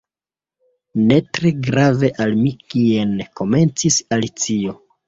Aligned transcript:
"Ne 1.11 1.17
tre 1.39 1.51
grave 1.69 2.11
al 2.27 2.35
mi 2.41 2.57
kien—" 2.73 3.17
komencis 3.43 4.05
Alicio. 4.19 4.81